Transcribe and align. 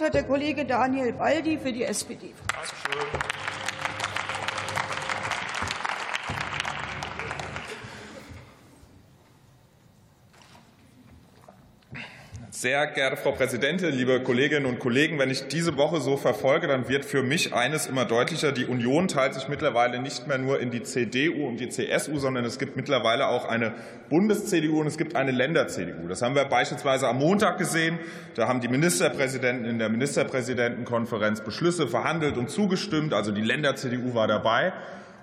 hat 0.00 0.14
der 0.14 0.24
Kollege 0.24 0.64
Daniel 0.64 1.12
Baldi 1.12 1.58
für 1.58 1.72
die 1.72 1.84
SPD. 1.84 2.32
Sehr 12.64 12.86
geehrte 12.86 13.18
Frau 13.18 13.32
Präsidentin, 13.32 13.90
liebe 13.90 14.20
Kolleginnen 14.20 14.64
und 14.64 14.78
Kollegen, 14.78 15.18
wenn 15.18 15.28
ich 15.28 15.48
diese 15.48 15.76
Woche 15.76 16.00
so 16.00 16.16
verfolge, 16.16 16.66
dann 16.66 16.88
wird 16.88 17.04
für 17.04 17.22
mich 17.22 17.52
eines 17.52 17.86
immer 17.86 18.06
deutlicher. 18.06 18.52
Die 18.52 18.64
Union 18.64 19.06
teilt 19.06 19.34
sich 19.34 19.48
mittlerweile 19.48 20.00
nicht 20.00 20.26
mehr 20.28 20.38
nur 20.38 20.60
in 20.60 20.70
die 20.70 20.82
CDU 20.82 21.46
und 21.46 21.60
die 21.60 21.68
CSU, 21.68 22.16
sondern 22.16 22.46
es 22.46 22.58
gibt 22.58 22.74
mittlerweile 22.74 23.28
auch 23.28 23.44
eine 23.44 23.74
Bundes-CDU 24.08 24.80
und 24.80 24.86
es 24.86 24.96
gibt 24.96 25.14
eine 25.14 25.30
Länder-CDU. 25.30 26.08
Das 26.08 26.22
haben 26.22 26.34
wir 26.34 26.46
beispielsweise 26.46 27.06
am 27.06 27.18
Montag 27.18 27.58
gesehen. 27.58 27.98
Da 28.34 28.48
haben 28.48 28.62
die 28.62 28.68
Ministerpräsidenten 28.68 29.66
in 29.66 29.78
der 29.78 29.90
Ministerpräsidentenkonferenz 29.90 31.42
Beschlüsse 31.42 31.86
verhandelt 31.86 32.38
und 32.38 32.48
zugestimmt. 32.48 33.12
Also 33.12 33.30
die 33.30 33.42
Länder-CDU 33.42 34.14
war 34.14 34.26
dabei. 34.26 34.72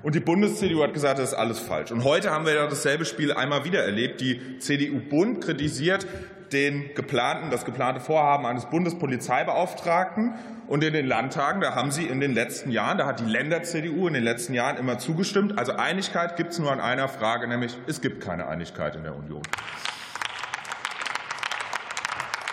Und 0.03 0.13
die 0.13 0.19
Bundes-CDU 0.19 0.83
hat 0.83 0.94
gesagt, 0.94 1.17
das 1.17 1.30
ist 1.30 1.35
alles 1.35 1.59
falsch. 1.59 1.91
Und 1.91 2.03
heute 2.03 2.30
haben 2.30 2.45
wir 2.45 2.53
ja 2.53 2.67
dasselbe 2.67 3.05
Spiel 3.05 3.31
einmal 3.33 3.66
wieder 3.66 3.83
erlebt. 3.83 4.21
Die 4.21 4.59
CDU-Bund 4.59 5.44
kritisiert 5.44 6.05
den 6.53 6.93
geplanten, 6.95 7.49
das 7.49 7.65
geplante 7.65 8.01
Vorhaben 8.01 8.45
eines 8.45 8.65
Bundespolizeibeauftragten. 8.65 10.33
Und 10.67 10.83
in 10.83 10.93
den 10.93 11.05
Landtagen, 11.05 11.61
da 11.61 11.75
haben 11.75 11.91
sie 11.91 12.05
in 12.05 12.19
den 12.19 12.33
letzten 12.33 12.71
Jahren, 12.71 12.97
da 12.97 13.05
hat 13.05 13.19
die 13.19 13.25
Länder-CDU 13.25 14.07
in 14.07 14.13
den 14.13 14.23
letzten 14.23 14.53
Jahren 14.53 14.77
immer 14.77 14.99
zugestimmt. 14.99 15.57
Also 15.57 15.73
Einigkeit 15.73 16.37
gibt 16.37 16.51
es 16.51 16.59
nur 16.59 16.71
an 16.71 16.79
einer 16.79 17.09
Frage, 17.09 17.47
nämlich 17.47 17.77
es 17.87 18.01
gibt 18.01 18.23
keine 18.23 18.47
Einigkeit 18.47 18.95
in 18.95 19.03
der 19.03 19.15
Union. 19.15 19.41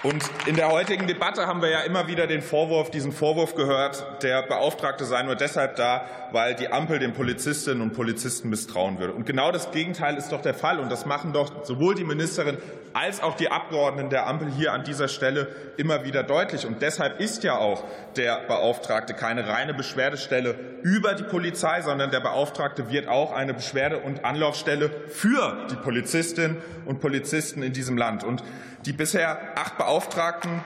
Und 0.05 0.23
in 0.47 0.55
der 0.55 0.71
heutigen 0.71 1.09
Debatte 1.09 1.49
haben 1.49 1.61
wir 1.61 1.71
ja 1.71 1.81
immer 1.81 2.07
wieder 2.07 2.29
den 2.29 2.41
Vorwurf, 2.41 2.89
diesen 2.89 3.11
Vorwurf 3.11 3.57
gehört, 3.57 4.23
der 4.23 4.43
Beauftragte 4.43 5.05
sei 5.05 5.25
nur 5.25 5.35
deshalb 5.35 5.75
da, 5.75 6.05
weil 6.31 6.55
die 6.55 6.71
Ampel 6.71 7.01
den 7.01 7.15
Polizistinnen 7.15 7.83
und 7.83 7.95
Polizisten 7.95 8.49
misstrauen 8.49 9.01
würde. 9.01 9.13
Und 9.13 9.27
genau 9.27 9.51
das 9.51 9.73
Gegenteil 9.73 10.17
ist 10.17 10.31
doch 10.31 10.41
der 10.41 10.55
Fall. 10.55 10.79
Und 10.79 10.93
das 10.93 11.05
machen 11.05 11.33
doch 11.33 11.65
sowohl 11.65 11.97
die 11.97 12.05
Ministerin 12.05 12.59
als 12.93 13.21
auch 13.21 13.35
die 13.35 13.51
Abgeordneten 13.51 14.09
der 14.09 14.29
Ampel 14.29 14.49
hier 14.51 14.73
an 14.73 14.85
dieser 14.85 15.09
Stelle 15.09 15.49
immer 15.77 16.05
wieder 16.05 16.23
deutlich. 16.23 16.65
Und 16.65 16.81
deshalb 16.81 17.19
ist 17.19 17.43
ja 17.43 17.59
auch 17.59 17.83
der 18.17 18.47
Beauftragte 18.47 19.15
keine 19.15 19.49
reine 19.49 19.75
Beschwerdestelle 19.75 20.55
über 20.83 21.15
die 21.15 21.25
Polizei, 21.25 21.83
sondern 21.83 22.13
der 22.13 22.21
Beauftragte 22.21 22.89
wird 22.89 23.09
auch 23.09 23.33
eine 23.33 23.53
Beschwerde- 23.53 23.99
und 23.99 24.25
Anlaufstelle 24.25 24.91
für 25.09 25.67
die 25.73 25.77
Polizistinnen 25.77 26.59
und 26.87 27.01
Polizisten 27.01 27.65
in 27.65 27.73
diesem 27.73 27.97
Land. 27.97 28.23
Und 28.23 28.45
die 28.85 28.93
bisher 28.93 29.59
acht 29.59 29.77
Beauftragten, 29.89 30.61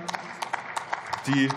die 1.28 1.48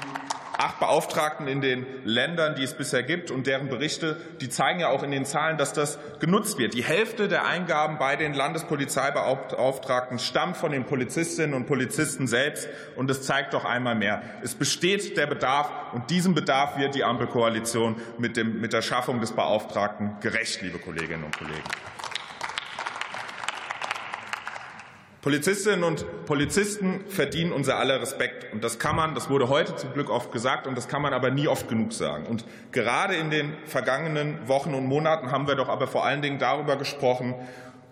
acht 0.55 0.79
Beauftragten 0.79 1.47
in 1.47 1.61
den 1.61 1.87
Ländern, 2.03 2.53
die 2.53 2.61
es 2.61 2.75
bisher 2.75 3.01
gibt 3.01 3.31
und 3.31 3.47
deren 3.47 3.69
Berichte, 3.69 4.21
die 4.39 4.49
zeigen 4.49 4.81
ja 4.81 4.89
auch 4.89 5.01
in 5.01 5.09
den 5.09 5.25
Zahlen, 5.25 5.57
dass 5.57 5.73
das 5.73 5.97
genutzt 6.19 6.59
wird. 6.59 6.75
Die 6.75 6.83
Hälfte 6.83 7.27
der 7.27 7.47
Eingaben 7.47 7.97
bei 7.97 8.17
den 8.17 8.35
Landespolizeibeauftragten 8.35 10.19
stammt 10.19 10.57
von 10.57 10.73
den 10.73 10.85
Polizistinnen 10.85 11.55
und 11.55 11.65
Polizisten 11.65 12.27
selbst. 12.27 12.69
Und 12.95 13.09
das 13.09 13.23
zeigt 13.23 13.55
doch 13.55 13.65
einmal 13.65 13.95
mehr. 13.95 14.21
Es 14.43 14.53
besteht 14.53 15.17
der 15.17 15.25
Bedarf 15.25 15.71
und 15.93 16.11
diesem 16.11 16.35
Bedarf 16.35 16.77
wird 16.77 16.93
die 16.93 17.03
Ampelkoalition 17.03 17.95
mit, 18.19 18.37
dem, 18.37 18.61
mit 18.61 18.73
der 18.73 18.83
Schaffung 18.83 19.21
des 19.21 19.31
Beauftragten 19.31 20.17
gerecht, 20.21 20.61
liebe 20.61 20.77
Kolleginnen 20.77 21.23
und 21.23 21.35
Kollegen. 21.35 21.63
Polizistinnen 25.25 25.83
und 25.83 26.05
Polizisten 26.27 27.03
verdienen 27.07 27.51
unser 27.51 27.79
aller 27.79 27.99
Respekt. 27.99 28.53
Und 28.53 28.63
das 28.63 28.77
kann 28.77 28.95
man, 28.95 29.15
das 29.15 29.27
wurde 29.27 29.49
heute 29.49 29.75
zum 29.75 29.91
Glück 29.91 30.11
oft 30.11 30.31
gesagt, 30.31 30.67
und 30.67 30.77
das 30.77 30.87
kann 30.87 31.01
man 31.01 31.15
aber 31.15 31.31
nie 31.31 31.47
oft 31.47 31.67
genug 31.67 31.93
sagen. 31.93 32.27
Und 32.27 32.45
gerade 32.71 33.15
in 33.15 33.31
den 33.31 33.53
vergangenen 33.65 34.47
Wochen 34.47 34.75
und 34.75 34.85
Monaten 34.85 35.31
haben 35.31 35.47
wir 35.47 35.55
doch 35.55 35.67
aber 35.67 35.87
vor 35.87 36.05
allen 36.05 36.21
Dingen 36.21 36.37
darüber 36.37 36.75
gesprochen, 36.75 37.33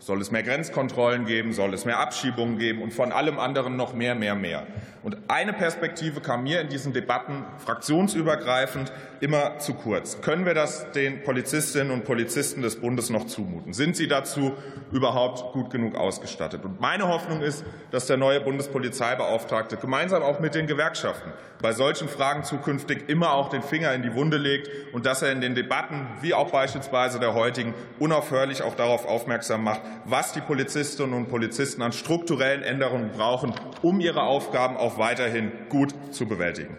soll 0.03 0.19
es 0.19 0.31
mehr 0.31 0.43
Grenzkontrollen 0.43 1.25
geben? 1.25 1.53
Soll 1.53 1.73
es 1.73 1.85
mehr 1.85 1.99
Abschiebungen 1.99 2.57
geben? 2.57 2.81
Und 2.81 2.93
von 2.93 3.13
allem 3.13 3.39
anderen 3.39 3.77
noch 3.77 3.93
mehr, 3.93 4.15
mehr, 4.15 4.35
mehr. 4.35 4.67
Und 5.01 5.17
eine 5.29 5.53
Perspektive 5.53 6.19
kam 6.19 6.43
mir 6.43 6.59
in 6.59 6.67
diesen 6.67 6.91
Debatten 6.91 7.45
fraktionsübergreifend 7.59 8.91
immer 9.21 9.59
zu 9.59 9.73
kurz. 9.73 10.21
Können 10.21 10.45
wir 10.45 10.53
das 10.53 10.91
den 10.91 11.23
Polizistinnen 11.23 11.91
und 11.91 12.03
Polizisten 12.03 12.61
des 12.61 12.81
Bundes 12.81 13.09
noch 13.09 13.27
zumuten? 13.27 13.71
Sind 13.71 13.95
sie 13.95 14.09
dazu 14.09 14.51
überhaupt 14.91 15.53
gut 15.53 15.69
genug 15.69 15.95
ausgestattet? 15.95 16.65
Und 16.65 16.81
meine 16.81 17.07
Hoffnung 17.07 17.41
ist, 17.41 17.63
dass 17.91 18.05
der 18.05 18.17
neue 18.17 18.41
Bundespolizeibeauftragte 18.41 19.77
gemeinsam 19.77 20.21
auch 20.21 20.41
mit 20.41 20.53
den 20.53 20.67
Gewerkschaften 20.67 21.31
bei 21.61 21.71
solchen 21.71 22.09
Fragen 22.09 22.43
zukünftig 22.43 23.07
immer 23.07 23.31
auch 23.31 23.47
den 23.47 23.63
Finger 23.63 23.93
in 23.93 24.03
die 24.03 24.13
Wunde 24.13 24.35
legt 24.35 24.69
und 24.93 25.05
dass 25.05 25.21
er 25.21 25.31
in 25.31 25.39
den 25.39 25.55
Debatten, 25.55 26.05
wie 26.19 26.33
auch 26.33 26.51
beispielsweise 26.51 27.21
der 27.21 27.33
heutigen, 27.33 27.73
unaufhörlich 27.99 28.63
auch 28.63 28.75
darauf 28.75 29.05
aufmerksam 29.05 29.63
macht, 29.63 29.81
was 30.05 30.33
die 30.33 30.41
Polizistinnen 30.41 31.13
und 31.13 31.29
Polizisten 31.29 31.81
an 31.81 31.91
strukturellen 31.91 32.63
Änderungen 32.63 33.11
brauchen, 33.11 33.53
um 33.81 33.99
ihre 33.99 34.23
Aufgaben 34.23 34.77
auch 34.77 34.97
weiterhin 34.97 35.51
gut 35.69 35.93
zu 36.11 36.27
bewältigen. 36.27 36.77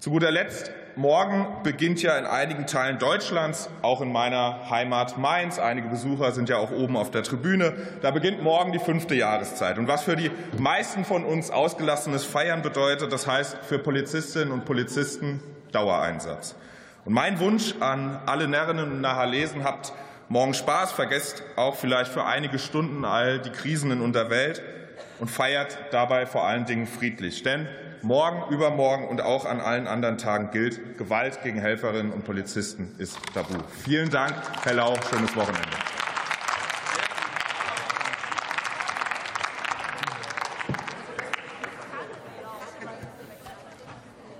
Zu 0.00 0.10
guter 0.10 0.30
Letzt 0.30 0.72
Morgen 0.96 1.48
beginnt 1.64 2.02
ja 2.02 2.16
in 2.16 2.24
einigen 2.24 2.68
Teilen 2.68 3.00
Deutschlands, 3.00 3.68
auch 3.82 4.00
in 4.00 4.12
meiner 4.12 4.70
Heimat 4.70 5.18
Mainz, 5.18 5.58
einige 5.58 5.88
Besucher 5.88 6.30
sind 6.30 6.48
ja 6.48 6.58
auch 6.58 6.70
oben 6.70 6.96
auf 6.96 7.10
der 7.10 7.24
Tribüne, 7.24 7.72
da 8.00 8.12
beginnt 8.12 8.44
morgen 8.44 8.70
die 8.70 8.78
fünfte 8.78 9.16
Jahreszeit. 9.16 9.78
Und 9.78 9.88
was 9.88 10.04
für 10.04 10.14
die 10.14 10.30
meisten 10.56 11.04
von 11.04 11.24
uns 11.24 11.50
ausgelassenes 11.50 12.24
Feiern 12.24 12.62
bedeutet, 12.62 13.12
das 13.12 13.26
heißt 13.26 13.58
für 13.62 13.80
Polizistinnen 13.80 14.52
und 14.52 14.66
Polizisten 14.66 15.40
Dauereinsatz. 15.72 16.54
Und 17.04 17.12
mein 17.12 17.40
Wunsch 17.40 17.74
an 17.80 18.20
alle 18.24 18.46
Närrinnen 18.46 18.92
und 18.92 19.00
Nahalesen, 19.00 19.64
habt 19.64 19.92
morgen 20.28 20.54
Spaß, 20.54 20.92
vergesst 20.92 21.42
auch 21.56 21.76
vielleicht 21.76 22.10
für 22.10 22.24
einige 22.24 22.58
Stunden 22.58 23.04
all 23.04 23.38
die 23.38 23.50
Krisen 23.50 23.90
in 23.90 24.00
unserer 24.00 24.30
Welt 24.30 24.62
und 25.18 25.30
feiert 25.30 25.78
dabei 25.90 26.26
vor 26.26 26.44
allen 26.44 26.66
Dingen 26.66 26.86
friedlich. 26.86 27.42
Denn 27.42 27.68
morgen, 28.02 28.52
übermorgen 28.52 29.08
und 29.08 29.20
auch 29.20 29.44
an 29.44 29.60
allen 29.60 29.86
anderen 29.86 30.18
Tagen 30.18 30.50
gilt, 30.50 30.98
Gewalt 30.98 31.42
gegen 31.42 31.60
Helferinnen 31.60 32.12
und 32.12 32.24
Polizisten 32.24 32.94
ist 32.98 33.18
tabu. 33.32 33.54
Vielen 33.84 34.10
Dank, 34.10 34.34
Herr 34.62 34.74
Lau, 34.74 34.94
schönes 35.10 35.34
Wochenende. 35.36 35.68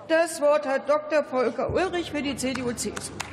Das 0.07 0.41
Wort 0.41 0.67
hat 0.67 0.89
Dr. 0.89 1.25
Volker 1.25 1.71
Ulrich 1.71 2.11
für 2.11 2.23
die 2.23 2.37
CDU-CSU. 2.37 3.15